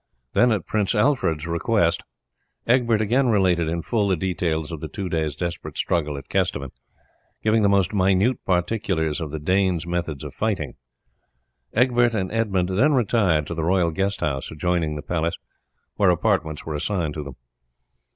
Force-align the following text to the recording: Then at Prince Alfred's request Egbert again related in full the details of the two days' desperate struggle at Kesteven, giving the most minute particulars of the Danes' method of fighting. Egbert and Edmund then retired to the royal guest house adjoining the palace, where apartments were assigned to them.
Then 0.33 0.51
at 0.51 0.65
Prince 0.65 0.95
Alfred's 0.95 1.45
request 1.45 2.01
Egbert 2.65 3.01
again 3.03 3.27
related 3.27 3.69
in 3.69 3.83
full 3.83 4.07
the 4.07 4.15
details 4.15 4.71
of 4.71 4.79
the 4.81 4.87
two 4.87 5.09
days' 5.09 5.35
desperate 5.35 5.77
struggle 5.77 6.17
at 6.17 6.27
Kesteven, 6.27 6.71
giving 7.43 7.61
the 7.61 7.69
most 7.69 7.93
minute 7.93 8.43
particulars 8.43 9.21
of 9.21 9.29
the 9.29 9.37
Danes' 9.37 9.85
method 9.85 10.23
of 10.23 10.33
fighting. 10.33 10.73
Egbert 11.75 12.15
and 12.15 12.31
Edmund 12.31 12.69
then 12.69 12.93
retired 12.93 13.45
to 13.45 13.53
the 13.53 13.63
royal 13.63 13.91
guest 13.91 14.21
house 14.21 14.49
adjoining 14.49 14.95
the 14.95 15.03
palace, 15.03 15.37
where 15.97 16.09
apartments 16.09 16.65
were 16.65 16.73
assigned 16.73 17.13
to 17.13 17.21
them. 17.23 17.35